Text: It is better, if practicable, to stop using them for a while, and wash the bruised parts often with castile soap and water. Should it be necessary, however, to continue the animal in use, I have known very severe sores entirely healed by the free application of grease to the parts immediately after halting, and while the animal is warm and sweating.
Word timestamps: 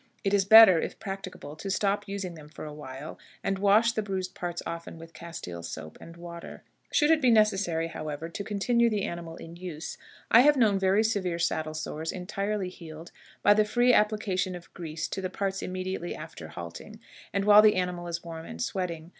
It 0.23 0.33
is 0.33 0.45
better, 0.45 0.81
if 0.81 0.97
practicable, 0.97 1.55
to 1.57 1.69
stop 1.69 2.07
using 2.07 2.33
them 2.33 2.49
for 2.49 2.65
a 2.65 2.73
while, 2.73 3.19
and 3.43 3.59
wash 3.59 3.91
the 3.91 4.01
bruised 4.01 4.33
parts 4.33 4.63
often 4.65 4.97
with 4.97 5.13
castile 5.13 5.61
soap 5.61 5.99
and 6.01 6.17
water. 6.17 6.63
Should 6.91 7.11
it 7.11 7.21
be 7.21 7.29
necessary, 7.29 7.89
however, 7.89 8.27
to 8.27 8.43
continue 8.43 8.89
the 8.89 9.03
animal 9.03 9.35
in 9.35 9.57
use, 9.57 9.99
I 10.31 10.39
have 10.39 10.57
known 10.57 10.79
very 10.79 11.03
severe 11.03 11.37
sores 11.37 12.11
entirely 12.11 12.69
healed 12.69 13.11
by 13.43 13.53
the 13.53 13.63
free 13.63 13.93
application 13.93 14.55
of 14.55 14.73
grease 14.73 15.07
to 15.09 15.21
the 15.21 15.29
parts 15.29 15.61
immediately 15.61 16.15
after 16.15 16.47
halting, 16.47 16.99
and 17.31 17.45
while 17.45 17.61
the 17.61 17.75
animal 17.75 18.07
is 18.07 18.23
warm 18.23 18.43
and 18.47 18.59
sweating. 18.59 19.09